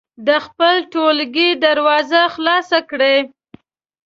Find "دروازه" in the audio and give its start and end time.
1.65-2.21